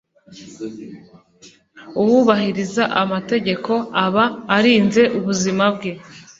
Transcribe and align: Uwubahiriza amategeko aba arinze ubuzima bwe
Uwubahiriza 2.01 2.83
amategeko 3.01 3.71
aba 4.05 4.25
arinze 4.55 5.03
ubuzima 5.17 5.63
bwe 5.75 5.91